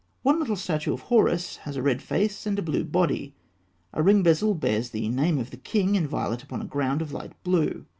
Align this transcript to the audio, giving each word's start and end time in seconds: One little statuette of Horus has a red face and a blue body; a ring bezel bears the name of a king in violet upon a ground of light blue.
One 0.23 0.39
little 0.39 0.55
statuette 0.55 0.95
of 0.95 1.01
Horus 1.09 1.57
has 1.57 1.75
a 1.75 1.83
red 1.83 2.01
face 2.01 2.47
and 2.47 2.57
a 2.57 2.63
blue 2.63 2.83
body; 2.83 3.35
a 3.93 4.01
ring 4.01 4.23
bezel 4.23 4.55
bears 4.55 4.89
the 4.89 5.07
name 5.09 5.37
of 5.37 5.53
a 5.53 5.57
king 5.57 5.93
in 5.93 6.07
violet 6.07 6.41
upon 6.41 6.59
a 6.59 6.65
ground 6.65 7.03
of 7.03 7.11
light 7.13 7.33
blue. 7.43 7.85